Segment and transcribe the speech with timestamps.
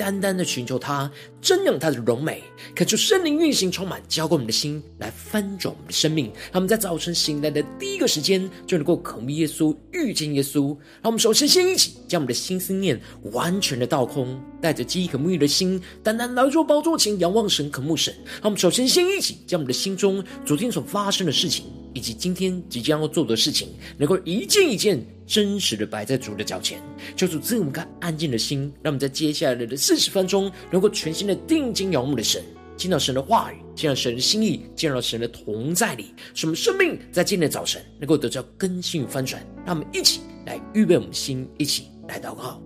[0.00, 2.42] 单单的寻求他，瞻仰他的荣美，
[2.74, 6.32] 恳求圣灵运行充满，浇灌我们的心，来翻转我们的生命。
[6.44, 10.68] 让我们在早晨醒来的第一个时间，就能够渴慕耶稣，遇见耶稣。
[11.02, 12.98] 让我们首先先一起将我们的心思念
[13.32, 18.14] 完全的倒空，带着饥渴沐浴的心，单单来到宝座前仰望神，渴慕神。
[18.24, 26.82] 让我们首先先一起将我们的心中昨天所发生的事情，以及今天即将要做的事情，能够一件一件真实的摆在主的脚前，
[27.16, 32.42] 求主赐我们个安静的心，让我们在接下来的四十分钟，能够全心的定睛仰慕的神，
[32.76, 39.44] 见到神的话语，见到神的心意，见到神的同在里，使我们生命在今天的早晨能够得到更新与翻转。
[39.66, 42.62] 让我们一起来预备我们的心，一起来祷告。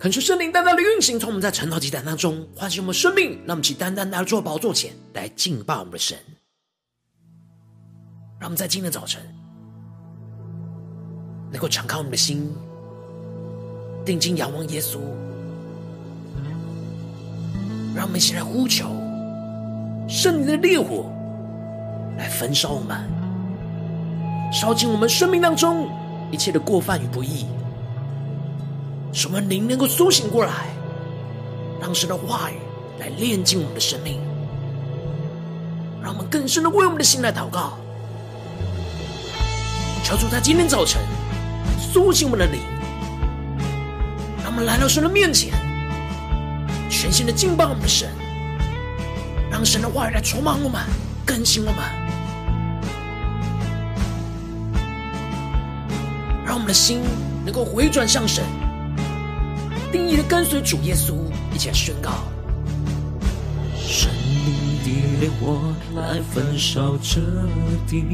[0.00, 6.16] 恳求圣灵单单的运行，从我们在晨祷祭坛当中唤醒我们生命，让我们起单单来到宝座前来敬拜我们的神。
[8.38, 9.20] 让我们在今天的早晨
[11.52, 12.50] 能够敞开我们的心，
[14.02, 15.00] 定睛仰望耶稣。
[17.94, 18.86] 让我们一起来呼求
[20.08, 21.12] 圣灵的烈火
[22.16, 22.98] 来焚烧我们，
[24.50, 25.86] 烧尽我们生命当中
[26.32, 27.44] 一切的过犯与不义。
[29.12, 30.68] 使我们灵能够苏醒过来，
[31.80, 32.54] 让神的话语
[32.98, 34.20] 来炼净我们的生命，
[36.02, 37.76] 让我们更深的为我们的心来祷告。
[40.04, 41.02] 求主在今天早晨
[41.78, 42.60] 苏醒我们的灵，
[44.42, 45.52] 让我们来到神的面前，
[46.88, 48.08] 全新的敬拜我们的神，
[49.50, 50.80] 让神的话语来充满我们，
[51.26, 51.84] 更新我们，
[56.46, 57.02] 让我们的心
[57.44, 58.44] 能够回转向神。
[59.92, 61.14] 定义的跟随主耶稣，
[61.52, 62.10] 一起来宣告：
[63.76, 64.10] 圣
[64.46, 64.90] 灵的
[65.20, 67.20] 烈火来焚烧这
[67.88, 68.04] 地，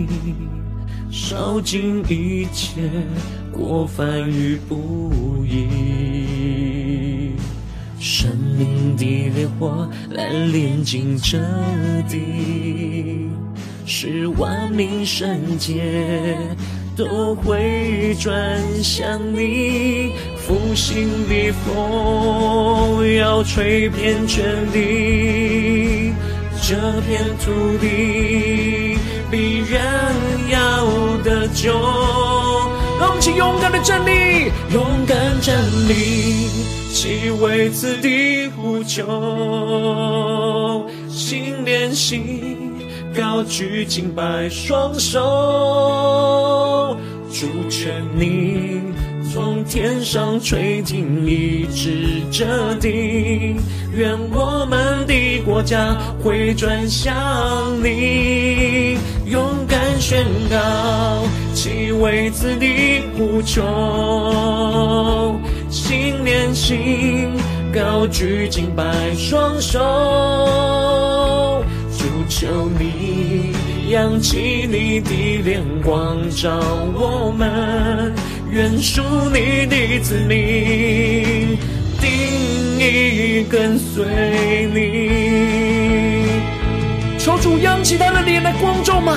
[1.10, 2.90] 烧尽一切
[3.52, 7.32] 过犯与不义。
[7.98, 9.04] 圣灵的
[9.34, 11.38] 烈火来炼净这
[12.08, 13.28] 地，
[13.84, 16.38] 使万民圣洁
[16.96, 20.12] 都会转向你。
[20.46, 26.14] 复兴的风要吹遍全地，
[26.62, 28.96] 这片土地
[29.28, 30.14] 必然
[30.48, 30.86] 要
[31.24, 31.72] 得救。
[33.00, 36.46] 让我们一起勇敢的站立，勇敢站立，
[36.94, 39.02] 齐为此地呼求，
[41.10, 42.72] 心连心，
[43.16, 46.96] 高举敬拜双手，
[47.32, 48.94] 主权你。
[49.36, 53.54] 从天上垂听，一直这地，
[53.94, 55.94] 愿我们的国家
[56.24, 57.14] 回转向
[57.84, 58.96] 你，
[59.26, 60.56] 勇敢宣告，
[61.52, 62.66] 其为子的
[63.14, 63.62] 呼求，
[65.68, 67.30] 心连心，
[67.74, 69.78] 高举敬拜双手，
[71.98, 73.52] 主求你，
[73.90, 76.58] 扬起你的脸光照
[76.94, 78.14] 我们。
[78.56, 79.02] 愿属
[79.34, 81.58] 你的子民，
[82.00, 82.08] 定
[82.78, 84.80] 意跟随你。
[87.18, 89.14] 求主扬起他的脸来光照们，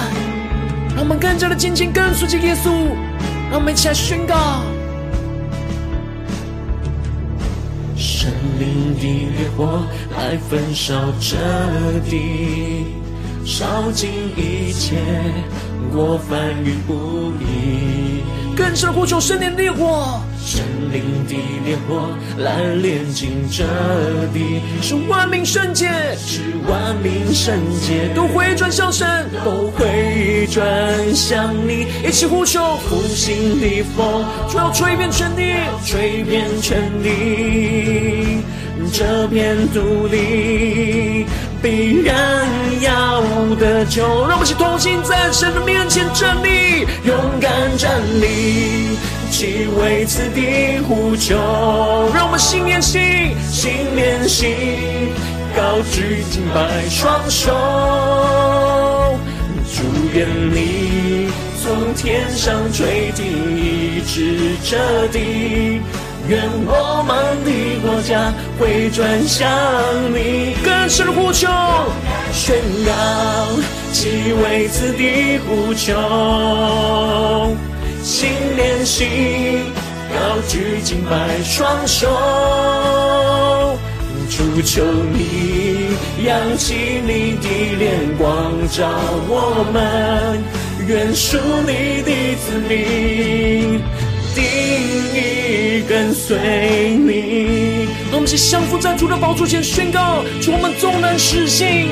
[0.94, 2.70] 让我们更加的紧紧跟随着耶稣。
[3.50, 4.62] 让我们一起来宣告：
[7.96, 9.02] 圣灵的
[9.38, 9.88] 烈火
[10.18, 11.38] 来焚烧这
[12.10, 12.88] 地，
[13.46, 14.98] 烧尽一切
[15.94, 18.22] 过犯与不义。
[18.60, 20.62] 更深的呼求，圣灵烈火，圣
[20.92, 21.34] 灵的
[21.64, 22.10] 烈火
[22.40, 23.64] 来炼净这
[24.34, 29.08] 地，是万民圣洁，是万民圣洁，都回转向神，
[29.46, 35.54] 都回转向你，一起呼求，复兴的风，主要吹遍全地，
[35.86, 38.44] 吹遍全地，
[38.92, 41.26] 这片土地。
[41.62, 42.16] 必然
[42.82, 43.22] 要
[43.56, 48.98] 得救，让我们同心在神的面前站立，勇敢站立，
[49.30, 51.36] 去为此地呼求。
[52.14, 53.02] 让我们心连心，
[53.52, 54.56] 心连心，
[55.56, 57.52] 高举敬拜双手。
[59.76, 59.84] 祝
[60.18, 61.30] 愿你
[61.62, 63.26] 从天上垂听，
[63.58, 65.82] 医治这地。
[66.28, 67.50] 愿我们的
[67.82, 69.50] 国家会转向
[70.14, 71.48] 你，更深的呼求，
[72.34, 72.56] 宣
[72.86, 72.92] 告，
[73.92, 77.56] 祈为此地呼求，
[78.04, 79.08] 心连心，
[80.14, 82.08] 高举敬拜双手，
[84.30, 87.48] 主求你扬起你的
[87.80, 88.88] 脸光照
[89.28, 90.44] 我们，
[90.88, 93.82] 愿属你的子民。
[94.40, 94.48] 定
[95.14, 96.38] 意跟随
[96.96, 101.90] 你，让我们一起降服在主的宝座前宣告：主，我们纵然失信，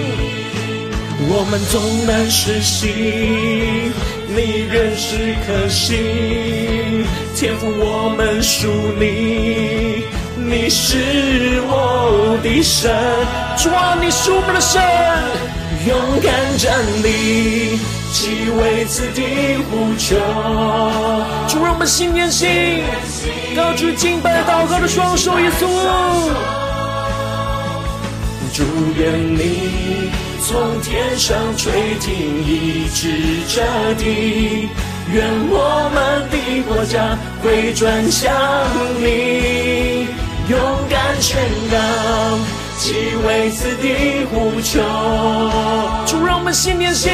[1.28, 3.92] 我们纵然失信，
[4.30, 7.06] 你仍是可信。
[7.36, 8.68] 天赋，我们属
[8.98, 10.06] 你，
[10.38, 12.90] 你是我的神。
[13.58, 14.82] 主啊，你是我们的神，
[15.86, 17.97] 勇敢站立。
[18.18, 20.16] 祈为此地呼求，
[21.48, 22.84] 主让我们心连心，
[23.56, 25.68] 高举敬拜祷告的双手，耶稣。
[28.56, 28.64] 主
[28.98, 30.10] 愿你
[30.42, 33.08] 从天上垂听，一直
[33.48, 33.62] 这
[33.94, 34.68] 地，
[35.14, 38.34] 愿我们的国家回转向
[39.00, 40.08] 你，
[40.50, 40.60] 勇
[40.90, 41.38] 敢宣
[41.70, 42.57] 告。
[42.78, 42.94] 祈
[43.26, 44.80] 为此地呼求，
[46.06, 47.12] 主让我们心连心，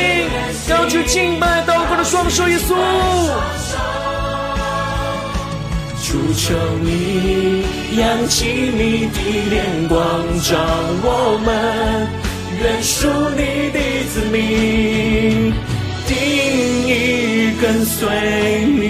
[0.68, 2.75] 高举敬拜祷告的双手，耶稣。
[6.06, 7.65] 主求你
[7.98, 9.18] 扬起你的
[9.50, 9.98] 脸光
[10.42, 10.54] 照
[11.01, 12.07] 我们，
[12.62, 13.80] 愿属你的
[14.12, 15.54] 子民，
[16.06, 16.13] 定
[16.86, 16.92] 意
[17.62, 18.06] 跟随
[18.65, 18.81] 你。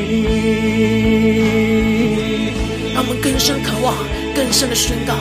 [2.94, 3.96] 让我们更深渴望，
[4.36, 5.14] 更深的宣告。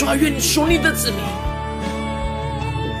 [0.00, 1.20] 主啊，愿你属你的子民，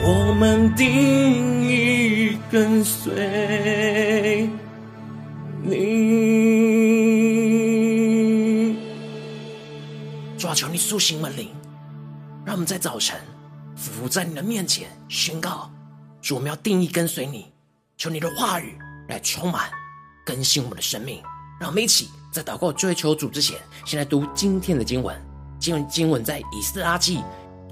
[0.04, 4.46] 我们定义跟随
[5.62, 5.96] 你。
[10.36, 11.48] 主啊，求你苏醒门铃，
[12.44, 13.18] 让我们在早晨
[13.74, 15.70] 俯在你的面前宣告：
[16.20, 17.50] 主，我们要定义跟随你。
[17.96, 18.76] 求你的话语
[19.08, 19.70] 来充满
[20.26, 21.22] 更新我们的生命。
[21.58, 23.56] 让我们一起在祷告追求主之前，
[23.86, 25.29] 先来读今天的经文。
[25.60, 27.18] 今日经文在以斯拉记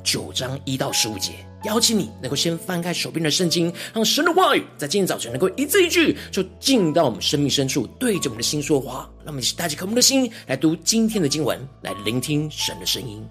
[0.05, 1.33] 九章一到十五节，
[1.65, 9.09] 邀请你能够先翻开手边的圣经，让神的话语在今天早晨能够一字一句就进到我们生命深处，对着我们的心说话。
[9.25, 13.27] 让我们一起带着渴慕的心来读今天的经文，来聆听神的声音。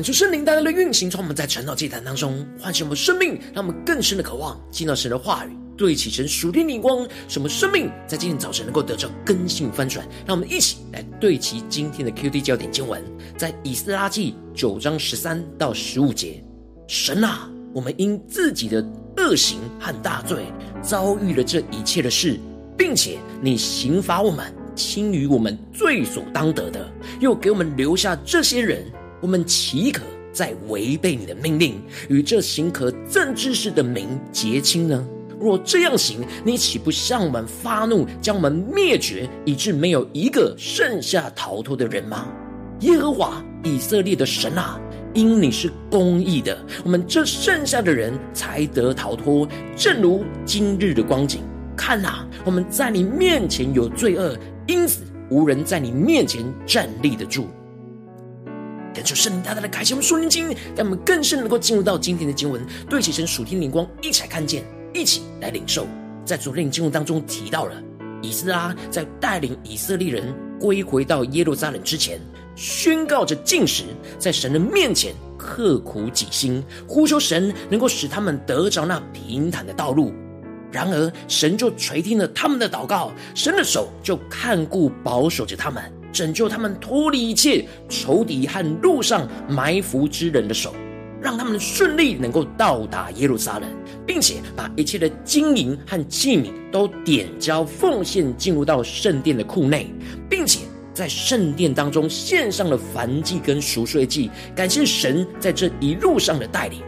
[0.00, 5.50] 恳求圣灵带来的运行，从我们在晨祷祭坛当中唤醒我们生命，让我们更深的渴望进到神的话语。
[5.76, 10.08] 对齐神属天灵光，使我们生命在今天早晨能够得到更新翻转。
[10.26, 13.04] 让我们一起来对齐今天的 QD 焦点经文，
[13.36, 16.42] 在以斯拉记九章十三到十五节。
[16.88, 18.82] 神啊，我们因自己的
[19.18, 20.46] 恶行和大罪，
[20.80, 22.40] 遭遇了这一切的事，
[22.74, 26.90] 并且你刑罚我们，轻于我们罪所当得的，
[27.20, 28.90] 又给我们留下这些人，
[29.20, 35.06] 我们岂可再违背你的命令，与这行可憎之事的民结亲呢？
[35.38, 42.28] 若这样行，你岂不向我们发怒，将我们灭绝，以致没有一个剩下逃脱的人吗？
[42.80, 44.78] 耶和华以色列的神啊，
[45.14, 49.48] 因你是公义的，我们这剩下的人才得逃脱。
[49.76, 51.40] 正如今日的光景，
[51.76, 54.36] 看哪，我们在你面前有罪恶，
[54.66, 57.48] 因此无人在你面前站立得住。
[58.92, 64.64] 感谢圣灵大大的开启我们属灵经，让我们更深能够进入到今天的经文，对齐神属天灵光，一起来看见。
[64.92, 65.86] 一起来领受，
[66.24, 67.82] 在昨天经文当中提到了，
[68.20, 72.20] 以斯拉在带领以色列人归回到耶路撒冷之前，
[72.56, 73.84] 宣告着禁食，
[74.18, 80.12] 在神的面前刻苦己心，呼求神能够使他们得着那平坦的道路。
[80.72, 85.80] 然而，神就垂听了他们的祷告，神的手就看顾保守着他们，
[86.12, 90.74] 拯救他们脱离一切仇敌和路上埋伏之人的手。
[91.22, 93.68] 让他们顺利能够到达耶路撒冷，
[94.06, 99.92] 并且把一切的金银和器皿都点交奉献进入到圣殿的库内，
[100.30, 100.60] 并且
[100.94, 106.80] 在圣殿当中献上了燔祭跟赎罪祭，感谢神在这一路上的带领。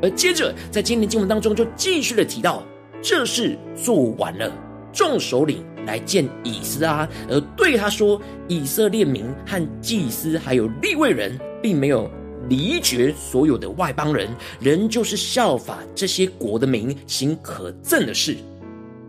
[0.00, 2.62] 而接着在今天经文当中就继续的提到，
[3.02, 4.48] 这事做完了，
[4.92, 12.10] 众首领来见以斯拉，而对他说：以色列民和祭司还有立位人，并没有。
[12.48, 18.36] 离绝所有的外邦人，仍旧是效法这些国的民行可憎的事。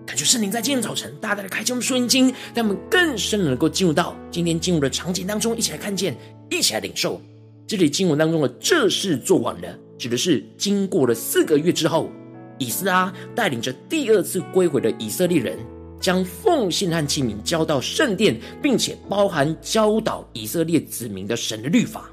[0.05, 6.15] 感觉圣灵在今天早晨大大的开启我们属灵经，让我们更深的能够进入到今天进入的场景当中，一起来看见，
[6.51, 7.19] 一起来领受。
[7.65, 12.11] 这里经文当中的这事做完了，指的是经过了四个月之后，
[12.59, 15.57] 以斯拉带领着第二次归回的以色列人，
[16.03, 22.11] 将奉献和器皿交到圣殿，并且包含教导以色列子民的神的律法。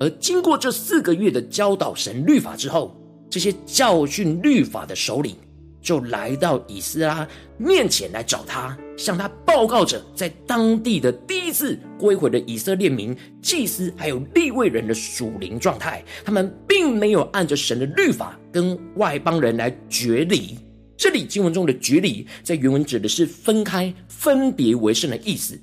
[0.00, 2.96] 而经过这四个月的教导神律法之后，
[3.28, 5.36] 这些教训律法的首领
[5.82, 16.02] 就来到以斯拉面前来找他，向他报告着在当地的第一次归回的以色列民、祭司还有立位人的属灵状态。
[16.24, 20.56] 他们并没有按着神的律法跟外邦人来决离。
[20.98, 25.56] 这里经文中的决离，在原文指的是分开、分别为圣的意思。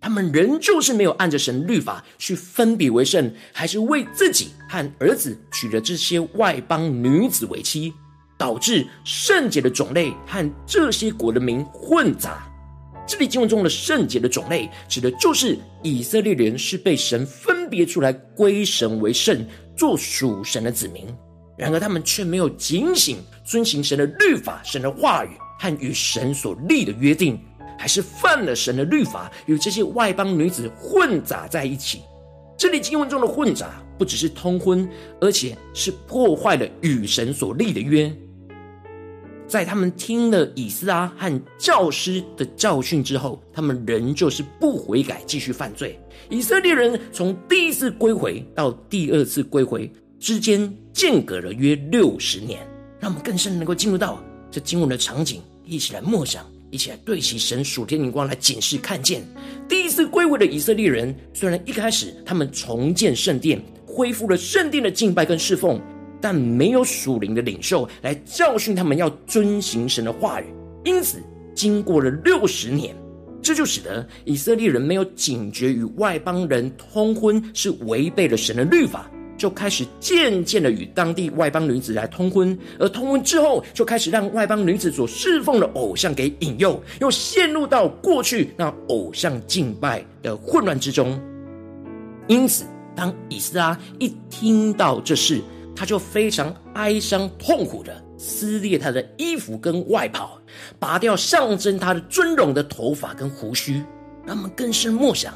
[0.00, 7.92] 他们仍旧是没有按着神律法去分别为圣，还是为自己和儿子娶了这些外邦女子为妻，
[8.36, 12.50] 导致圣洁的种类和这些国的民混杂。
[13.06, 21.06] 这里经文中的圣洁的种类，指的就是以色列人是被神分别出来归神为圣，做属神的子民。
[21.60, 27.38] 然而他们却没有警醒遵行神的律法、神的话语和与神所立的约定。
[27.78, 32.02] 还是犯了神的律法，与这些外邦女子混杂在一起。
[32.54, 34.86] 这里经文中的混杂，不只是通婚，
[35.18, 38.14] 而且是破坏了与神所立的约。
[39.46, 45.98] 在他们听了以斯拉和教师的教训之后，他们仍旧是不悔改，继续犯罪。
[46.28, 52.60] 以色列人从第一次归回到第二次归回之间间隔了约六十年，
[53.00, 56.46] 让我们更深能够进入到这经文的场景，一起来默想。
[56.72, 59.24] 一起来对齐神属天灵光来检视看见，
[59.68, 65.80] 第一次归回的以色列人，虽然一开始他们重建圣殿，恢复了圣殿的敬拜跟侍奉，
[66.20, 70.44] 但没有属灵的领袖来教训他们要遵行神的话语。
[70.84, 71.20] 因此，
[71.56, 72.94] 经过了六十年，
[73.42, 79.10] 这就使得以色列人没有警觉与外邦人通婚是违背了神的律法。
[79.40, 91.18] 就开始渐渐的与当地外邦女子来通婚，而通婚之后，就开始让外邦女子所侍奉的偶像给引诱，又陷入到过去那偶像敬拜的混乱之中。
[92.26, 95.40] 因此，当以斯拉一听到这事，
[95.74, 100.38] 他就非常哀伤痛苦的撕裂他的衣服跟外袍，
[100.78, 103.82] 拔掉象征他的尊荣的头发跟胡须。
[104.26, 105.32] 那么更深默想，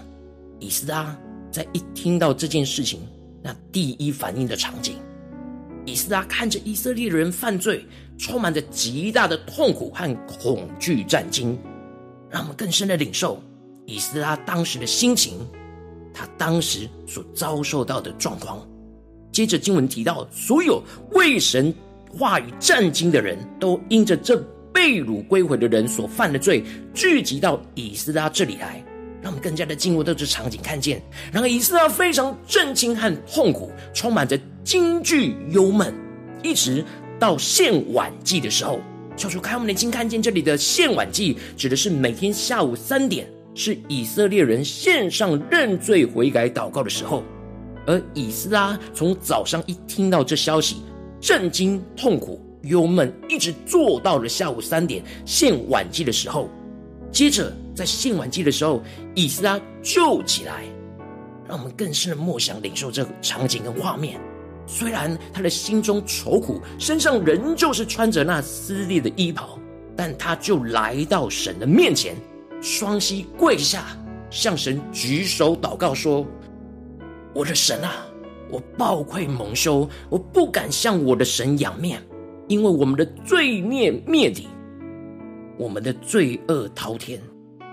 [0.60, 1.16] 以斯拉
[1.50, 3.00] 在一听到这件事情。
[3.46, 4.96] 那第一反应的场景，
[5.84, 7.84] 以斯拉看着以色列人犯罪，
[8.16, 11.58] 充满着极大的痛苦和恐惧战惊，
[12.30, 13.38] 让我们更深的领受
[13.84, 15.46] 以斯拉当时的心情，
[16.14, 18.66] 他当时所遭受到的状况。
[19.30, 21.74] 接着经文提到，所有为神
[22.16, 28.82] 话语战惊的人都因着这被掳归回的人所犯的罪，聚集到以斯拉这里来，
[29.24, 31.00] 让我们更加的进入到这场景，看见，
[31.32, 35.94] 然后以斯拉非常震惊和痛苦，充满着惊惧忧闷，
[36.42, 36.84] 一直
[37.18, 38.78] 到献晚祭的时候，
[39.16, 47.22] 求主开我们的心，看见这里的献晚祭指的是每天下午三点，是以色列人献上认罪悔改祷告的时候。
[47.86, 50.82] 而以斯拉从早上一听到这消息，
[51.18, 56.50] 震惊、痛苦、忧闷，一直做到了下午三点献晚祭的时候。
[57.10, 58.82] 接着在献晚祭的时候，
[59.14, 60.64] 以斯拉就起来，
[61.48, 64.20] 让我们更深的默想领受这个场景跟画面。
[64.66, 69.58] 虽然他的心中愁苦，身上仍旧是穿着那撕裂的衣袍，
[69.94, 72.16] 但他就来到神的面前，
[72.62, 73.84] 双膝跪下，
[74.30, 76.24] 向神举手祷告说。
[77.34, 78.06] 我的神啊，
[78.48, 82.00] 我暴愧蒙羞，我不敢向我的神仰面，
[82.46, 84.48] 因为我们的罪孽灭顶，
[85.58, 87.20] 我们的罪恶滔天。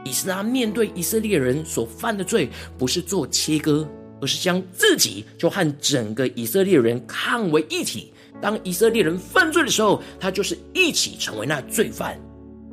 [0.04, 3.88] 以斯拉面对以色列人所犯的罪，不是做切割，
[4.20, 8.12] 而是将自己就和整个以色列人看为一体。
[8.42, 12.20] 当以色列人犯罪的时候，他就是一起成为那罪犯。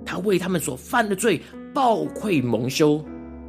[0.07, 1.43] 他为他们所犯的罪
[1.75, 3.05] 暴愧蒙羞。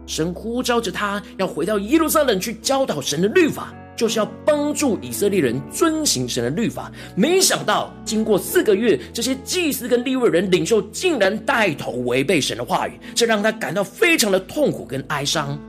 [0.05, 6.89] 神呼召着他要回到耶路撒冷去教导神的律法，就是要帮助以色列人遵行神的律法。
[7.15, 15.59] 没想到经过四个月，这些祭司跟利未人领袖竟然带头违背神的话语，这让他感到非常的痛苦跟哀伤。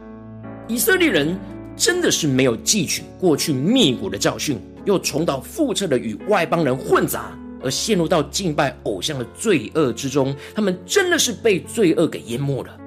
[0.68, 1.36] 以色列人
[1.76, 10.32] 真的是没有汲取过去灭国的教训，又重蹈覆辙的与外邦人混杂，而陷入到敬拜偶像的罪恶之中。
[10.54, 12.78] 他们真的是被罪恶给淹没了。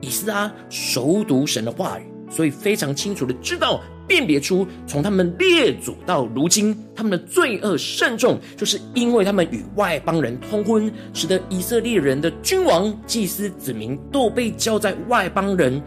[0.00, 15.82] 以斯拉熟读神的话语，所以非常清楚的知道辨别出，从他们列祖到如今，他们的罪恶甚重，就是因为他们与外邦人通婚，使得以色列人的君王、祭司、子民都被交在外邦人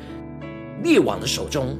[0.84, 1.78] 列王的手中。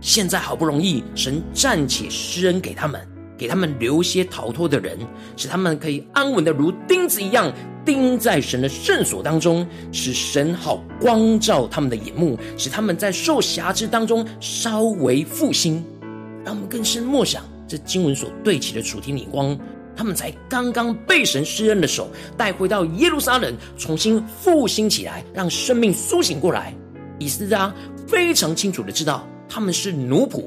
[0.00, 3.00] 现在好不容易，神暂且施恩给他们，
[3.42, 4.96] 给他们留些逃脱的人，
[5.36, 7.52] 使他们可以安稳的如钉子一样。
[7.84, 15.84] 钉在神的圣所当中，使神好光照他们的眼目，使他们在受辖制当中稍微复兴。
[16.44, 19.58] 让我们更深默想这经文所对齐的主题领光，
[19.96, 26.72] 他们才刚刚被神施恩的手带回到耶路撒冷，重新复兴起来，让生命苏醒过来。
[27.18, 27.74] 以斯拉
[28.06, 30.44] 非常清楚的知道他们是奴仆，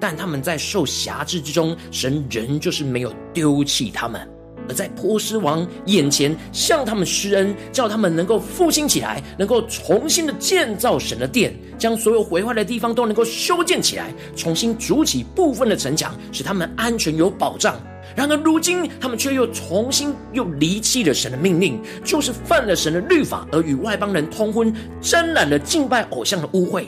[0.00, 4.20] 但他们在受辖制之中，神仍旧是没有丢弃他们。
[4.68, 17.80] 而在波斯王眼前向他们施恩，叫他们能够复兴起来，能够重新的建造神的殿，将所有毁坏的地方都能够修建起来，重新筑起部分的城墙，使他们安全有保障。
[18.14, 26.84] 然而如今他们却又重新又离弃了神的命令，就是犯了神的律法，而与外邦人通婚，沾染了敬拜偶像的污秽。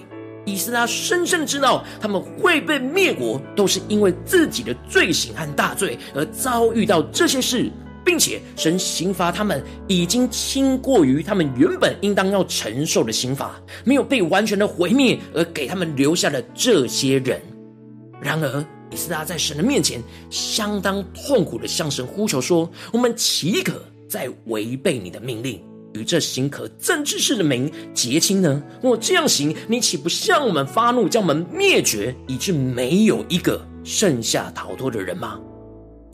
[0.51, 7.71] 以斯拉深深知道，他们会被灭国，都是因为自己的罪行和大罪而遭遇到这些事，
[8.05, 17.41] 并且神刑罚他们已经轻过于他们原本应当要承受的刑罚，没有被完全的毁灭，而给他们留下了这些人。
[18.21, 25.63] 然而，以斯拉在神的面前相当痛苦的向神呼求说：“我们岂可再违背你的命令？”
[25.95, 28.63] 与这行可憎之事的民结亲呢？
[28.83, 35.41] 若这样行，你岂不向我们发怒，将我们灭绝，以致没有一个剩下逃脱的人吗？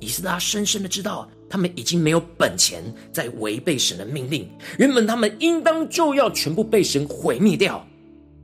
[0.00, 4.48] 以斯拉深深的知道，他们已经没有本钱在违背神的命令。
[4.78, 7.86] 原本他们应当就要全部被神毁灭掉，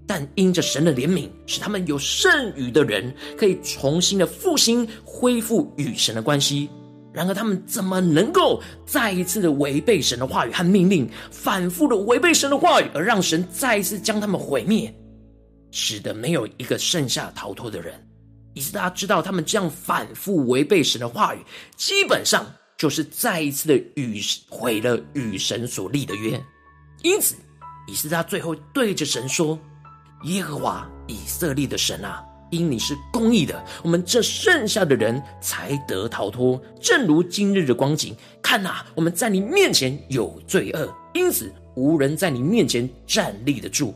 [0.06, 6.70] 但因着神的怜悯，使他们有剩余的人可以重新的复兴，恢复与神的关系。
[7.12, 14.94] 然而，他们怎么能够再一次的违背神的话语和命令，反复的违背神的话语，而让神再一次将他们毁灭，
[15.70, 17.94] 使得没有一个剩下逃脱的人？
[18.54, 21.38] 以斯拉知道，他们这样反复违背神的话语，
[21.76, 22.46] 基本上
[22.78, 26.42] 就是再一次的与毁了与神所立的约。
[27.02, 27.34] 因此，
[27.86, 29.58] 以斯他最后对着神说
[30.24, 36.60] ：“耶和华以色列的神啊！”因你是公义的，我们这剩下的人才得逃脱。
[36.78, 43.94] 正如今日的光景，看哪，我们在你面前有罪恶，因此无人在你面前站立得住。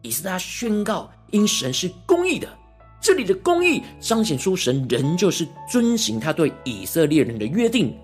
[0.00, 2.48] 以斯拉宣告，因神是公义的，
[2.98, 7.94] 这里的公义彰显出神仍旧是遵行他对以色列人的约定。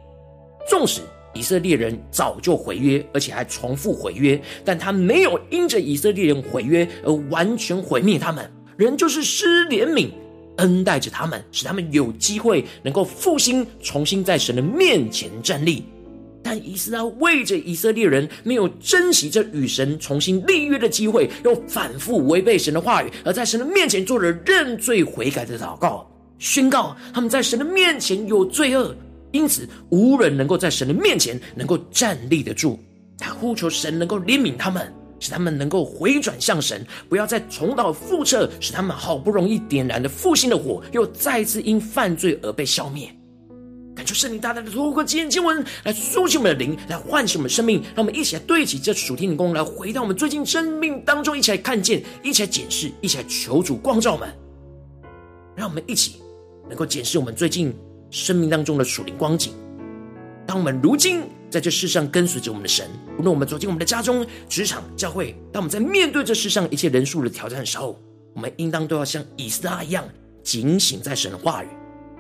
[0.69, 1.01] 纵使
[1.33, 8.53] 以色列人早就毁约，而且还重复毁约，但他没有因着以色列人毁约而完全毁灭他们。
[8.79, 10.09] 人就是施怜悯，
[10.59, 15.83] 恩待着他们，使他们有机会能够复兴，重新在神的面前站立。
[16.45, 28.95] 但以斯拉为着以色列人没有珍惜这与神重新立约的机会，又反复违背神的话语，而在神的面前做了认罪悔改的祷告，宣告他们在神的面前有罪恶，
[29.33, 32.79] 因此无人能够在神的面前能够站立得住。
[33.19, 34.95] 他呼求神能够怜悯他们。
[35.21, 43.11] 使他们能够回转向神，不要再重蹈覆辙，使他们好不容易点燃的复兴的火，又再次因犯罪而被消灭。
[43.95, 54.29] 感谢圣灵大大的透过今天经文来苏醒我们的灵，来唤醒我们的生命，让我们一起来对齐这属天的光，来回到我们最近生命当中，一起来看见，一起来检视，一起来求主光照我们，
[55.57, 56.23] 让我们一起
[56.69, 57.75] 能够检视我们最近
[58.11, 59.53] 生命当中的属灵光景。
[60.47, 61.23] 当我们如今。
[61.51, 62.87] 在这世上跟随着我们的神，
[63.19, 67.99] 无论我们走进我们的家中、职场、教会，当我们在面对这世上一切人数的挑战的时候，
[68.35, 70.07] 我们应当都要像以斯拉一样
[70.43, 71.69] 警醒在神的话语。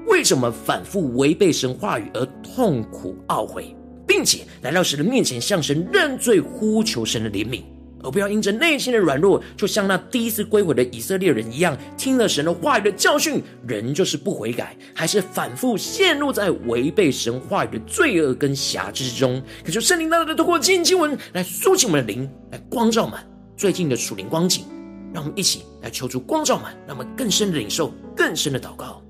[0.06, 7.62] 为什么反复违背神话语而痛苦懊悔，并且来到神的面前向神认罪，呼求神的怜悯？
[8.02, 19.42] 而不要因着内心的软弱，就像那第一次归回的以色列人一样，听了神的话语的教训，仍就是不悔改，还是反复陷入在违背神话语的罪恶跟瑕疵之中。
[19.64, 23.18] 可就圣灵大大的透过经经文来苏醒我们的灵，来光照我们
[23.56, 24.64] 最近的属灵光景，
[25.12, 29.02] 让我们一起来求主光照我们，让我们更深的领受，更深的祷告。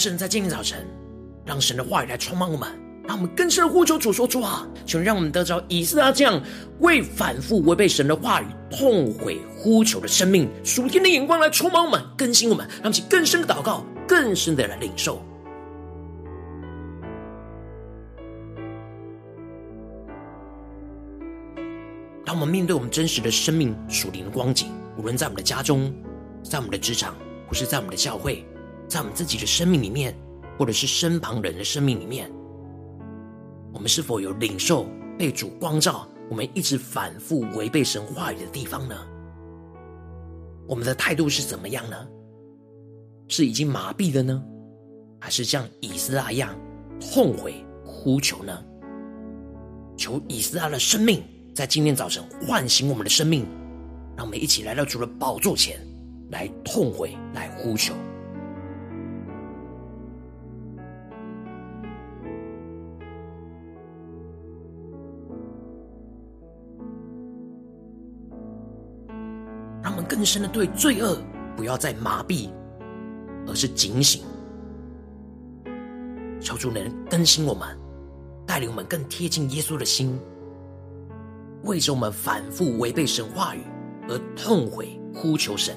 [0.00, 0.86] 深在今天早晨，
[1.44, 2.66] 让神的话语来充满我们，
[3.06, 6.42] 让我们更深的呼求主说：“主啊，求让我们得着以斯拉这样
[6.78, 15.22] 为反复违背神的话语痛悔呼求的生命，属天的眼光来充满我们，更新我们，让我们更深的祷告，更深的来领受。
[22.24, 25.92] 当我们面对我们真实的生命属灵的光景，无论在我们的家中，
[26.42, 27.14] 在我们的职场，
[27.46, 28.42] 或是在我们的教会。”
[28.90, 30.12] 在我们自己的生命里面，
[30.58, 32.28] 或者是身旁人的生命里面，
[33.72, 34.84] 我们是否有领受
[35.16, 36.08] 被主光照？
[36.28, 38.96] 我们一直反复违背神话语的地方呢？
[40.68, 41.96] 我们的态度是怎么样呢？
[43.28, 44.42] 是已经麻痹了呢，
[45.20, 46.52] 还是像以斯拉一样
[47.00, 48.60] 痛悔呼求呢？
[49.96, 51.22] 求以斯拉的生命
[51.54, 53.46] 在今天早晨唤醒我们的生命，
[54.16, 55.80] 让我们一起来到主的宝座前
[56.32, 57.94] 来痛悔，来呼求。
[70.20, 71.16] 更深的对罪恶
[71.56, 72.50] 不要再麻痹，
[73.46, 74.22] 而是警醒。
[76.38, 77.66] 求主能更新我们，
[78.46, 80.20] 带领我们更贴近耶稣的心，
[81.62, 83.62] 为着我们反复违背神话语
[84.10, 85.74] 而痛悔呼求神，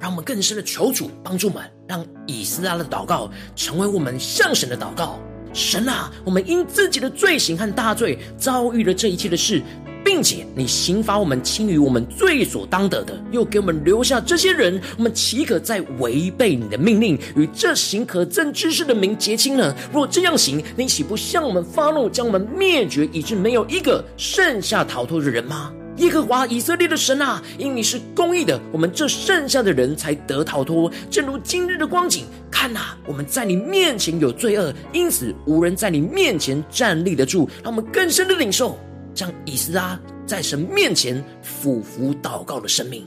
[0.00, 5.20] 让我们更深的求主帮助我们，让以斯拉的祷告成为我们向神的祷告。
[5.52, 9.62] 神啊，我们因自己的罪行和大罪遭遇了这一切的事。
[10.04, 19.74] 并且你刑罚我们轻于我们罪所当得的，又给我们留下这些人，我们岂可再违背你的命令，与这行可憎之事的名结亲呢？
[19.92, 25.72] 若这样行，你岂不向我们发怒，将我们灭绝，以致没有一个剩下逃脱的人吗？
[25.96, 30.90] 耶和华以色列的神啊，因你是公义的，我们这剩下的人才得逃脱。
[31.10, 37.50] 正如今日的光景，看呐，我们在你面前有罪恶，因此无人在你面前站立得住。
[37.62, 38.78] 让我们更深的领受。
[39.20, 43.06] 像以斯拉在神面前俯伏祷告的生命，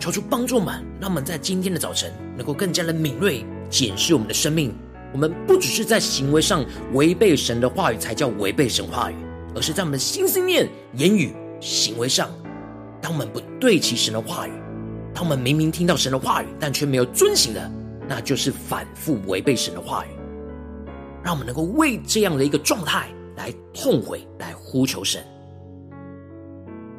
[0.00, 4.74] 求主帮助们，让我们在今天的早晨能够更加的敏锐检视我们的生命。
[5.12, 9.31] 我们不只是在行为上违背神的话语，才叫违背神话语。
[9.54, 12.30] 而是在我们的心思念、言语、行为上，
[13.00, 14.52] 当我们不对齐神的话语，
[15.14, 17.70] 当我们明明听到神的话语，但却没有遵行的，
[18.08, 20.08] 那就是反复违背神的话语。
[21.22, 25.22] 让我们能够为这样的一个状态来痛悔，来呼求神。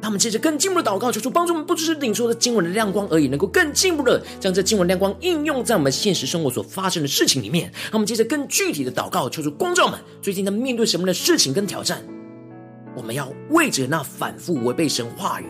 [0.00, 7.72] 他们接着更进一步的祷告，求主帮助我们，不只是领受的经文的亮光而已，能够更进一步的将这经文亮光应用在我们现实生活所发生的事情里面。
[7.84, 12.04] 让我们接着更具体的祷告，求主光照们最近在面对什么样的事情跟挑战，
[12.96, 15.46] 我们要为着那反复违背神话语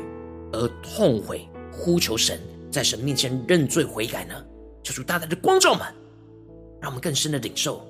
[0.52, 4.34] 而痛悔，呼求神在神面前认罪悔改呢？
[4.82, 5.86] 求主大大的光照我们，
[6.80, 7.86] 让我们更深的领受，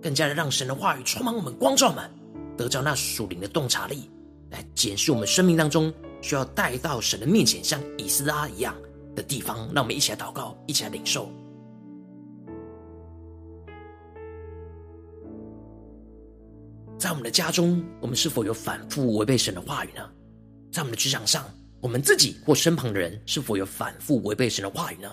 [0.00, 2.10] 更加的让神的话语充满我们，光照我们，
[2.56, 4.10] 得着那属灵的洞察力，
[4.50, 8.74] 来检视我们生命当中需要带到神的面前，像以斯拉一样
[9.14, 9.68] 的地方。
[9.74, 11.28] 让我们一起来祷告，一起来领受。
[16.98, 20.02] 在我们的家中，我们是否有反复违背神的话语呢？
[20.72, 21.48] 在我们的职场上，
[21.80, 25.08] 我们自己或身旁的人是否有反复违背神的话语呢？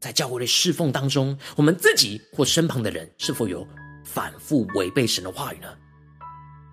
[0.00, 3.66] 在教会的侍奉当中，我们自己或身旁的人是否有
[4.04, 5.68] 反复违背神的话语呢？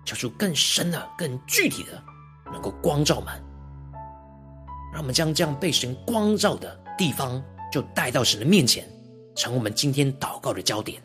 [0.04, 2.04] 求出更深的、更具体的，
[2.52, 3.42] 能够光照们，
[4.92, 8.86] 让我们将这样被神光照的地方，就带到神的面前，
[9.34, 11.02] 成为我们今天祷告的焦点。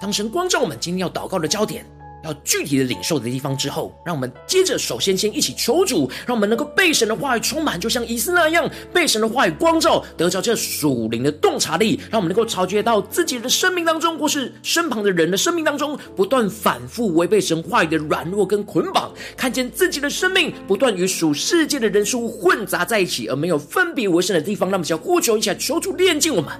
[0.00, 1.84] 当神光照我们今天要祷告的焦点，
[2.22, 24.70] 要具体的领受的地方之后，让我们接着首先先一起求主，让我们能够被神的话语充满，就像以斯那样，被神的话语光照，得着这属灵的洞察力，让我们能够察觉到自己的生命当中，或是身旁的人的生命当中，不断反复违背神话语的软弱跟捆绑，看见自己的生命不断与属世界的人事物混杂在一起，而没有分别为神的地方。
[24.70, 26.52] 那么，想呼求一下，求主炼净我们。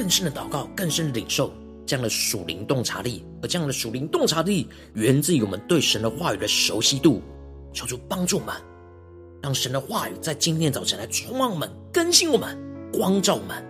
[0.00, 1.52] 更深的祷告，更深的领受
[1.84, 7.20] 这样的属灵洞察力，而这样的属灵洞察力源自于我们对神的话语的熟悉度。
[7.70, 8.54] 求主帮助我们，
[9.42, 12.56] 让神的话语在今天早晨来充满我们、更新我们、
[12.90, 13.62] 光照我们，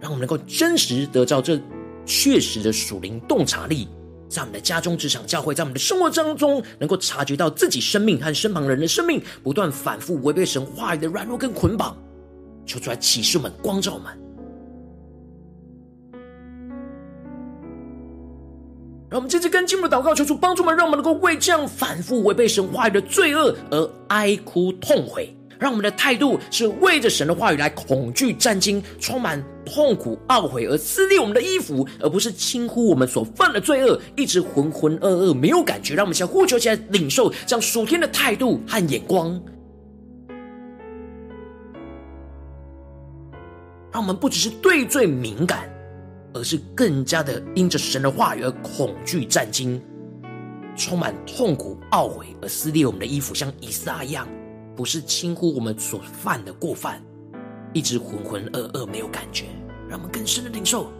[0.00, 1.60] 让我们能够真实得到这
[2.06, 3.86] 确实的属灵洞察力，
[4.30, 11.94] 在我们的家中、职场、教会，在我们的生活当中，能够察觉到自己生命和身旁人的生命不断反复违背神话语的软弱跟捆绑。
[12.64, 14.27] 求主来启示我们、光照我们。
[19.10, 25.34] 让我们接着跟进入祷告，求主帮助我们，让我们能够为这样反复违背神话语的罪恶而哀哭痛悔。
[25.58, 35.94] 让我们的态度是为着神的话语来恐惧战惊，充满痛苦懊悔而撕裂我们的衣服，而不是轻忽我们所犯的罪恶，一直浑浑噩噩没有感觉。
[35.94, 39.40] 让我们先呼求起来，领受这样属天的态度和眼光。
[43.90, 45.68] 让我们不只是对罪敏感。
[46.34, 49.80] 而是更加的因着神的话语而恐惧战惊，
[50.76, 54.28] 充满痛苦懊悔而撕裂我们的衣服，像以撒一样，
[54.76, 57.02] 不是轻忽我们所犯的过犯，
[57.72, 59.46] 一直浑浑噩噩没有感觉，
[59.88, 60.92] 让我们更深的领受。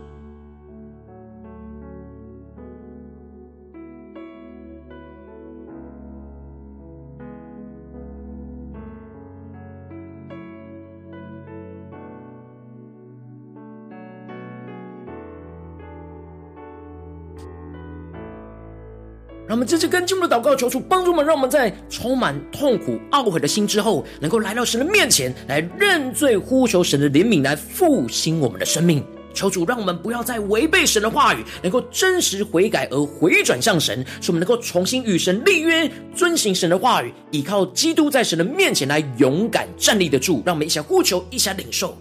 [19.48, 29.02] 让我们这次跟进我们的祷告，求主帮助我们，让我们在充满痛苦懊悔的心之后，能够来到神的面前来认罪，呼求神的怜悯，来复兴我们的生命。
[29.32, 40.42] 求主让我们不要再违背神的话语，能够真实悔改而回转向神，使我们能够重新与神立约，遵行神的话语，依靠基督在神的面前来勇敢站立得住。
[40.44, 41.96] 让我们一起呼求，一起领受。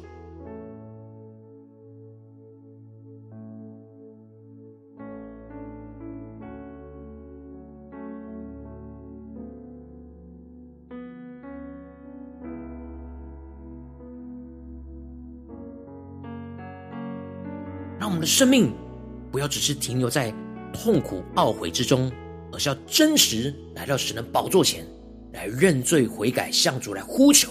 [18.28, 18.72] 生命
[19.32, 20.34] 不要只是停留在
[20.74, 22.12] 痛苦懊悔之中，
[22.52, 24.86] 而是要真实来到神的宝座前
[25.32, 27.50] 来认罪悔改，向主来呼求，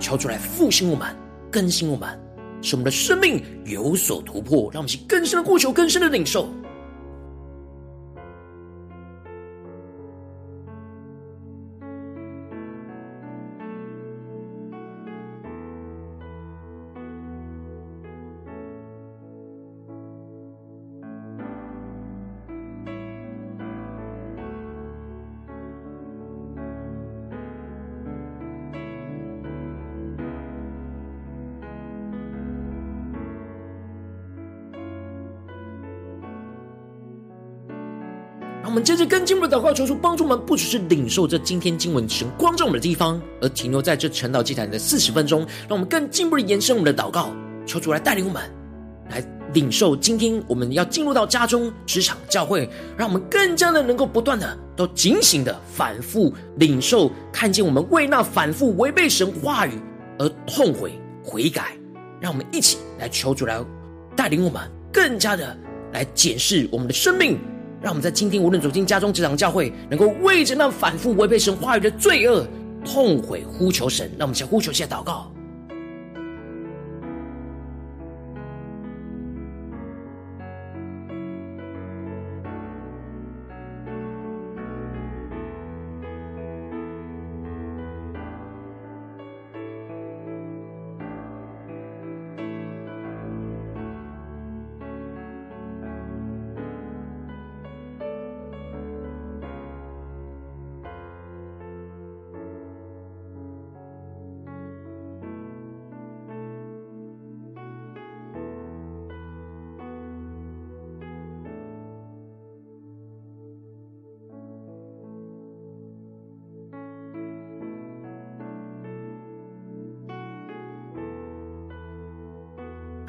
[0.00, 1.16] 求主来复兴我们、
[1.50, 2.18] 更新我们，
[2.60, 4.70] 使我们的生命有所突破。
[4.72, 6.48] 让我们去更深的呼求、更深的领受。
[38.74, 47.30] 我们接着更进一步的祷告，求主帮助我们，不只是领受这今天经文神光照我们的地方，而停留在这晨祷祭坛的四十分钟，让我们更进一步的延伸我们的祷告，
[47.66, 48.42] 求主来带领我们，
[49.08, 59.78] 来领受今天我们要进入到家中、职场、教会，让我们更加的能够不断的都警醒的反复领受，看见我们为那反复违背神话语
[60.18, 61.78] 而痛悔悔改，
[62.18, 63.64] 让我们一起来求主来
[64.16, 65.56] 带领我们，更加的
[65.92, 67.38] 来检视我们的生命。
[67.84, 72.46] 让我们在今天无论走进家中、职场、教会，能够为着那反复违背神话语的罪恶
[72.82, 74.10] 痛悔呼求神。
[74.16, 75.30] 让我们先呼求，先祷告。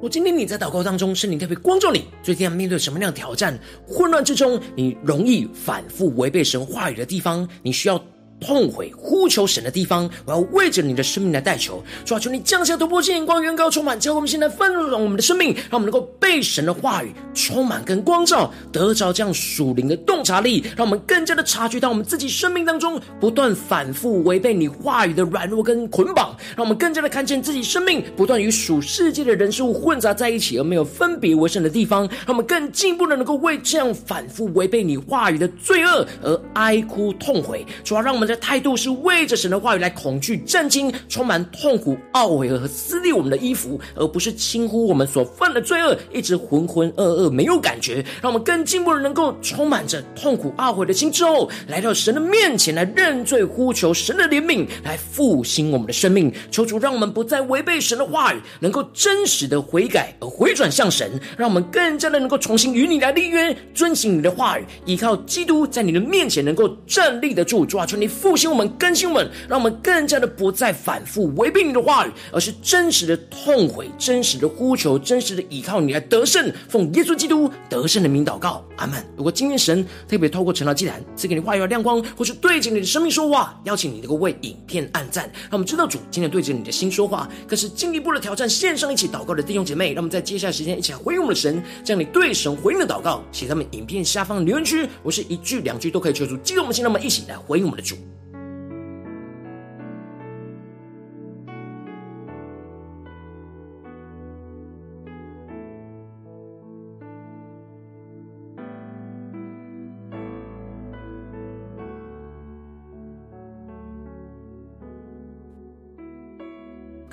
[0.00, 3.58] 我今天你在祷告当中，圣灵特别光照你，最近要面对什么样的挑战？
[3.86, 8.02] 混乱之中，你容易反复违背神话语的地方，你需要。
[8.40, 11.84] 痛悔呼求神的地方，我要为着你的生命来代求。
[12.06, 37.66] 抓住，你降下突破性眼光，远高充满，叫我们现在奋斗我们的生命，让我们能够被神的话语充满跟光照，得着这样属灵的洞察力，让我们更加的察觉到我们自己生命当中不断反复违背你话语的软弱跟捆绑，让我们更加的看见自己生命不断与属世界的人事物混杂在一起，而没有分别为圣的地方，让我们更进一步的能够为这样反复违背你话语的罪恶而哀哭痛悔。
[37.84, 38.30] 主要，让我们。
[38.30, 48.04] 的态度是为着神的话语来恐惧、震惊、充满痛苦、懊悔和撕裂我们的衣服，而不是轻忽我们所犯的罪恶，一直浑浑噩噩没有感觉。
[48.20, 56.32] 让我们更进步的能够充满着痛苦、懊悔的心之后，来到神的面前来认罪、呼求神的怜悯，来复兴我们的生命。
[56.50, 67.64] 求主让我们不再违背神的话语，能够真实的悔改而回转向神，让我们更加的能够重新与你来立约，遵行你的话语，依靠基督在你的面前能够站立得住。
[67.64, 68.10] 主啊，求你。
[68.10, 76.52] 复兴我们，更新我们，让我们更加的不再反复违背你的话语，而是真实的痛悔，真实的呼求，真实的依靠你来得胜。
[76.68, 79.04] 奉耶稣基督得胜的名祷告，阿门。
[79.16, 89.92] 如果今天神特别透过陈老祭坛赐给你话语的亮光，或是对着你的生命说话，邀请你能够为影片按赞，让我们知道主今天对着你的心说话，更是进一步的挑战线上一起祷告的弟兄姐妹。
[89.92, 97.96] 让我们在接下来时间一起来回应我们的神，将你对神回应的祷告写在我们影片下方的留言区，我是一句两句都可以求助激动我们心，让我们一起来回应我们的主。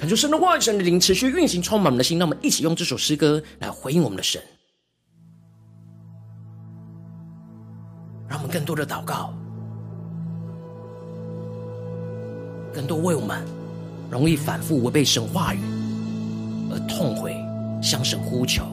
[0.08, 2.18] 求神的话语、神的灵持续运行，充满我们的心。
[2.20, 4.41] 让我们一起用这首诗歌来回应我们的神，
[8.28, 9.34] 让我们更多的祷告，
[12.74, 13.43] 更多为我们
[14.12, 15.60] 容易反复违背神话语
[16.72, 17.36] 而痛悔
[17.82, 18.64] 向神呼求，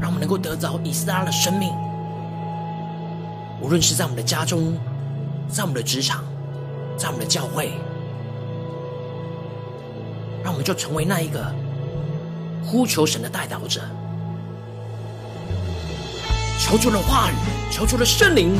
[0.00, 1.72] 让我们能够得着以斯拉的生命，
[3.60, 4.76] 无论是在我们的家中，
[5.48, 6.22] 在我们的职场，
[6.96, 7.72] 在我们的教会，
[10.44, 11.42] 让我们就成为那一个
[12.62, 13.80] 呼求神的代祷者，
[16.60, 17.34] 求主的话语，
[17.72, 18.54] 求主的圣灵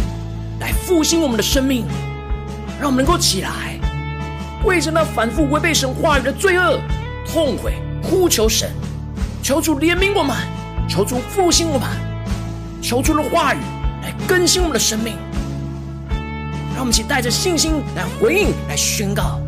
[0.58, 1.84] 来复兴我们的生命，
[2.80, 3.78] 让我们能够起来，
[4.64, 6.80] 为着那反复违背神话语的罪恶
[7.26, 8.72] 痛悔，呼求神，
[9.42, 10.34] 求主怜悯我们，
[10.88, 11.88] 求主复兴我们，
[12.82, 13.58] 求主的话语。
[14.02, 15.16] 来更新我们的生命，
[16.74, 19.40] 让我们一起带着信心来回应、来宣告。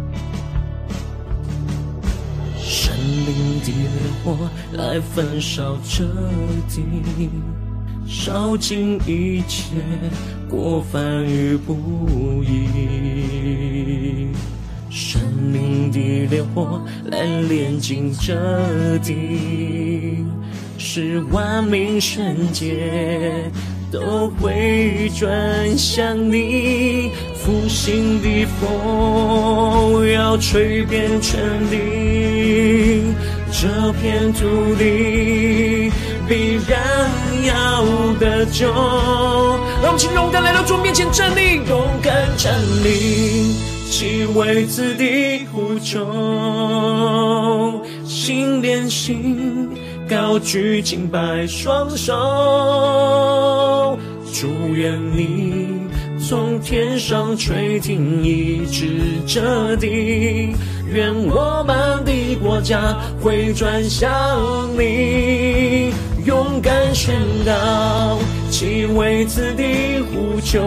[3.07, 3.88] 生命的烈
[4.24, 6.04] 火来焚烧这
[6.68, 6.82] 地，
[8.04, 9.74] 烧尽一切
[10.50, 12.66] 过犯与不义。
[14.90, 20.24] 生命的烈火来炼净这地，
[20.76, 23.48] 使万民圣洁。
[23.88, 27.12] 都会转向你，
[27.47, 31.40] 复兴的风要吹遍全
[31.70, 33.05] 地，
[33.53, 33.68] 这
[34.03, 35.92] 片土地
[36.28, 36.76] 必然
[37.47, 37.84] 要
[38.18, 38.66] 得救。
[39.80, 43.55] 让我们请勇敢来到主面前站立，勇敢站立，
[43.92, 46.05] 齐为此地呼求，
[48.05, 49.70] 心连心，
[50.11, 52.12] 高举敬拜双手。
[54.32, 55.76] 祝愿你。
[56.29, 60.53] 从天上垂听，一直这地，
[60.93, 64.11] 愿我们的国家回转向
[64.77, 65.93] 你，
[66.24, 67.14] 勇敢宣
[67.45, 68.18] 告，
[68.51, 70.61] 齐为此地呼求，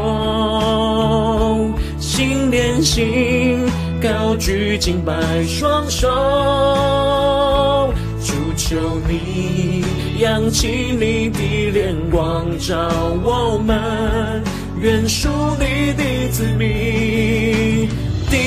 [2.00, 3.60] 心连心，
[4.02, 6.08] 高举敬拜双手。
[8.24, 8.78] 主求
[9.10, 9.84] 你
[10.20, 12.78] 扬起你的脸光照
[13.26, 14.42] 我们，
[14.82, 15.28] 愿属
[15.60, 17.90] 你的子民
[18.30, 18.40] 定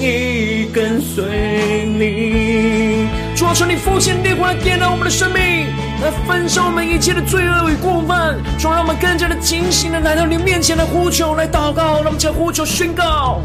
[0.00, 3.08] 义跟随你。
[3.34, 5.66] 主啊，求你复兴烈火来点燃我们的生命，
[6.00, 8.36] 来焚烧我们一切的罪恶与过犯。
[8.56, 13.40] 主啊，让我们更加的警醒的来到你面前来呼求、来祷告，让我们将呼求宣告。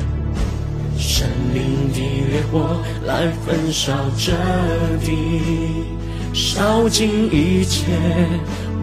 [0.99, 4.33] 生命的烈火来焚烧这
[5.03, 5.41] 地，
[6.31, 7.85] 烧尽一切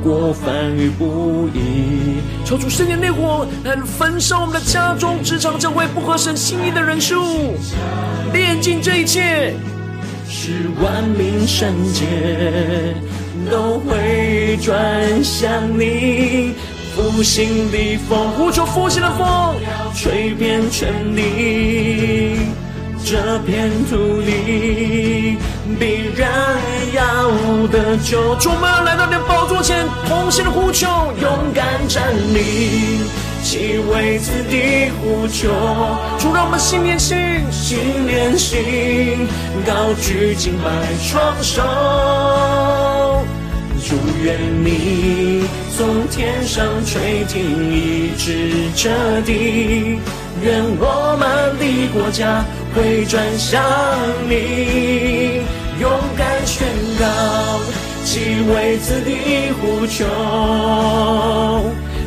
[0.07, 2.23] 过犯与不义。
[2.45, 7.57] 求主圣灵烈火来焚烧我们的家中、职场、教会不合神心意的人数，
[8.33, 9.53] 炼尽这一切，
[10.29, 12.95] 使万民圣洁
[13.51, 16.55] 都会转向你。
[16.95, 19.57] 复兴的风，呼求复兴的风，
[19.95, 22.39] 吹遍全地，
[23.05, 25.37] 这片土地
[25.79, 26.31] 必然
[26.95, 27.31] 要
[27.69, 28.35] 得救。
[28.37, 30.87] 主，我们来到你的宝座前，同心的呼求，
[31.21, 33.01] 勇敢站立，
[33.43, 35.49] 齐为此地呼求。
[36.19, 37.17] 主，让我们心连心，
[37.51, 39.27] 心连心，
[39.67, 41.63] 高举敬拜双手。
[43.89, 45.47] 祝愿你
[45.77, 48.91] 从天上垂听，医治这
[49.23, 50.01] 地，
[50.43, 52.45] 愿我们的国家
[52.75, 53.63] 回转向
[54.29, 55.36] 你，
[56.47, 56.67] 宣
[56.99, 57.05] 告，
[58.05, 58.21] 其
[58.55, 60.07] 为此地呼求，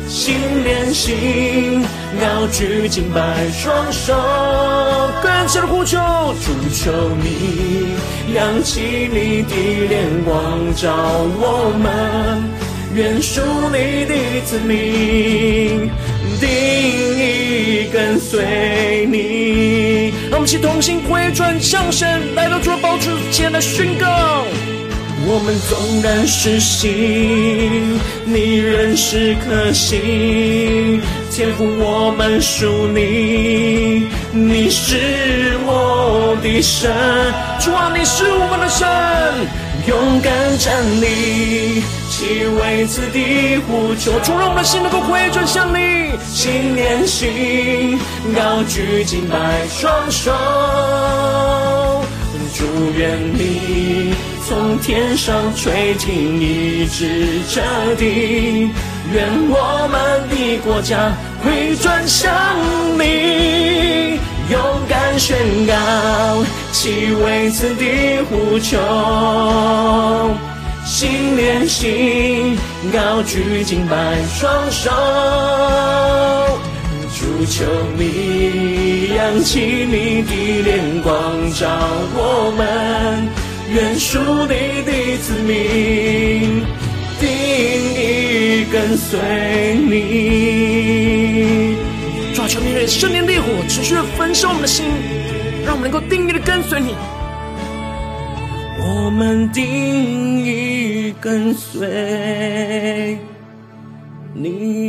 [0.08, 0.34] 心
[0.64, 1.84] 连心，
[2.20, 4.14] 高举敬拜双手，
[5.22, 5.98] 更深的呼求，
[6.42, 6.90] 主求
[7.22, 7.94] 你
[8.34, 9.54] 扬起你的
[9.88, 10.90] 脸光照
[11.38, 12.42] 我们，
[12.94, 14.14] 愿属你的
[14.46, 15.90] 子民
[16.40, 17.20] 定意
[17.92, 20.12] 跟随你。
[20.30, 24.44] 让我们一起同心回转向神，来到主的宝座前来宣告。
[25.26, 31.00] 我们纵然失信，你仍是可信。
[31.30, 36.90] 天赋，我们属你，你是我的神。
[37.60, 38.88] 主啊，你是我们的神。
[39.86, 41.82] 勇敢站立，
[42.20, 44.12] 齐为此地呼求。
[44.20, 47.98] 主，让我们的心能够回转向你，心连心，
[48.36, 50.30] 高举敬拜双手。
[52.52, 54.12] 祝愿你
[54.46, 57.62] 从天上垂听，一直彻
[57.96, 58.70] 底，
[59.14, 61.12] 愿我们的国家
[61.42, 62.30] 回转向
[62.98, 65.72] 你，勇敢宣告，
[66.70, 68.76] 齐为此地呼求，
[70.84, 72.56] 心连心，
[72.92, 74.90] 高举敬拜双手。
[77.12, 77.64] 主求
[77.98, 81.12] 你扬起你的脸光
[81.52, 81.66] 照
[82.14, 83.28] 我们，
[83.72, 84.18] 愿属
[84.48, 86.64] 你的子民
[87.20, 87.28] 定
[87.94, 89.18] 意跟随
[89.86, 91.76] 你。
[92.34, 94.86] 抓求你的圣灵烈火持续的焚烧我们的心，
[95.64, 96.94] 让我们能够定义的跟随你。
[98.82, 103.18] 我们定义跟随
[104.34, 104.80] 你。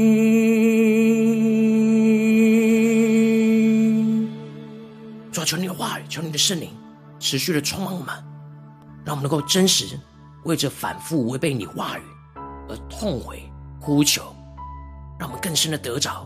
[5.32, 6.70] 抓求你的话语，求你的圣灵
[7.20, 8.08] 持续的充满我们，
[9.04, 10.00] 让我们能够真实
[10.46, 12.02] 为这反复违背你话语
[12.70, 13.44] 而痛悔
[13.80, 14.34] 呼求，
[15.20, 16.26] 让我们更深的得着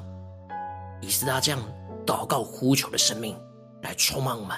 [1.02, 1.60] 以斯拉这样
[2.06, 3.36] 祷告呼求的生命
[3.82, 4.56] 来充满我们，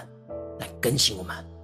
[0.60, 1.57] 来更新我们。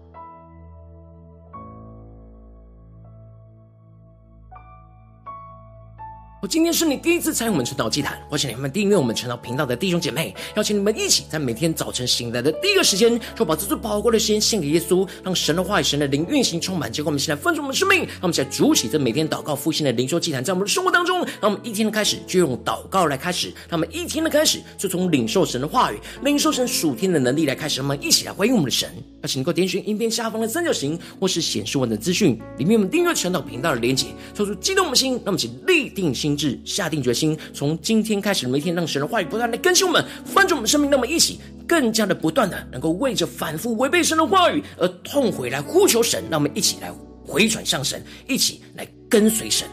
[6.44, 28.90] 我今天是你第一次参与我们晨祷祭坛，我请你们订阅我们晨祷频道的弟兄姐妹，邀请你们一起在每天早晨醒来的第一个时间，就把这最宝贵的时间献给耶稣，让神的话语、神的灵运行充满，结果我们现在分盛我们生命，让我们现在主起这每天祷告复兴的灵修祭坛，在我们的生活当中，让我们一天的开始就用祷告来开始，让我们一天的开始就从领受神的话语、领受神属天的能力来开始，我们一起来回应我们的神。
[29.22, 36.33] 邀请能够点选影片下方的三角形，或是显示文的资讯里面我们订阅晨祷频道的连结，抽出激动的心，让我们一起立定心。
[36.66, 46.92] 下定决心，从今天开始，每天让神的话语不断的更新我们，翻转我们生命，那么一起更加的不断的能够为着反复违背神的话语而痛悔来呼求神，让我们一起来
[47.26, 49.68] 回转向神，一起来跟随神。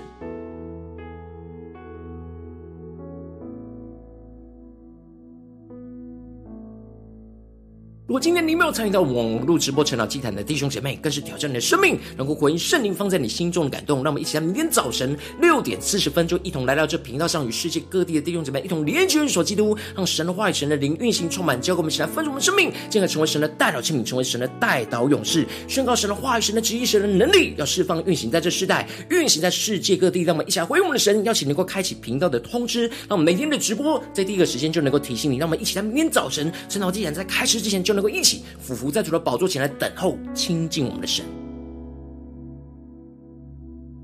[8.11, 14.03] 如果今天你没有参与到网络直播晨祷祭坛的弟兄姐妹，更是挑战你的生命，能够回应圣灵放在你心中的感动。
[14.03, 30.23] 让我们一起在明天早晨六点四十分，就一同来到这频道上，与世界各地的弟兄姐妹一同连接、所基督，让神的话语、神的灵运行充满，交给我们一起来分盛我们生命，进而成为神的代祷器皿，成为神的代祷勇士，宣告神的话语、神的旨意、神的能力，要释放运行在这世代，运行在世界各地。
[30.23, 35.37] 让我们一起来回应我们的神，邀请能够开启频道的通知，让我们每天的直播在第一个时间就能够提醒你。
[35.37, 41.23] 让我们一起在明天早晨晨祷祭坛在开始之前就能能够一起俯伏在主的宝座前来等候亲近我们的神。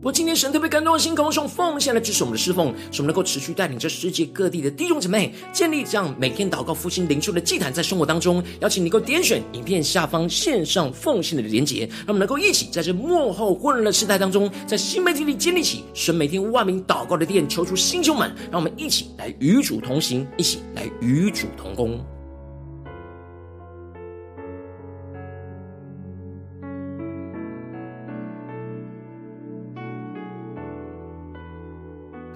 [0.03, 21.99] 我今天神特别感动的心，渴望用奉献来支持我们的侍奉，使我们能够持续带领着世界各地的弟兄姊妹建立这样每天祷告复兴灵修的祭坛，在生活当中，邀请你能够点选影片下方线上奉献的连结，让我们能够一起在这幕后混乱的时代当中，在新媒体里建立起神每天万名祷告的殿，求出弟兄们，让我们一起来与主同行，一起来与主同工。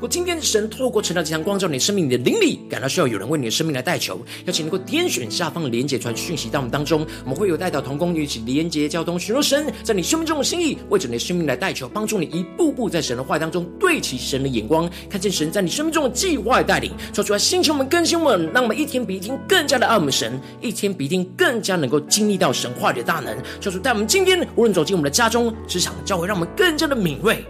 [0.01, 27.45] 果今天神透过晨祷祭坛光照你生命里的灵里，感到需要有人为你的生命来代求，邀请能够点选下方的连结传讯息到我们当中，我们会有代祷同工一起连结交通，寻求神在你生命中的心意，为着你的生命来代求，帮助你一步步在神的话当中对齐神的眼光，看见神在你生命中的计划带领，说出来星球们更新我们，让我们一天比一天更加的爱我们神，一天比一天更加能够经历到神话语的大能，说出带我们今天无论走进我们的家中、职场、教会，让我们更加的敏锐，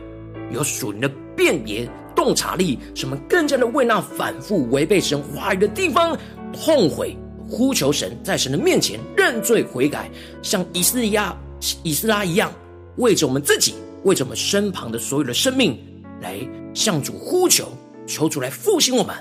[0.52, 1.08] 有属灵的
[1.40, 1.88] 辨别。
[2.12, 6.14] 洞察力，使我们更加的为那反复违背神话语的地方
[6.52, 7.16] 痛悔，
[7.48, 10.10] 呼求神，在神的面前认罪悔改，
[10.42, 11.34] 像以斯拉、
[11.82, 12.52] 以斯拉一样，
[12.96, 15.78] 为着我们自己，为着我们身旁的所有的生命，
[16.20, 16.36] 来
[16.74, 17.68] 向主呼求，
[18.06, 19.16] 求主来复兴我们，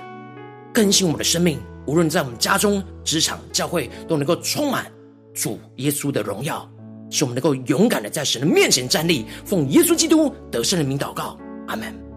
[0.73, 1.57] 更新我们的生命。
[1.85, 4.91] 无论在我们家中、职场、教会，都能够充满
[5.33, 6.69] 主耶稣的荣耀，
[7.09, 12.08] 使我们能够勇敢的在神的面前站立，奉耶稣基督得胜的名祷告，阿门。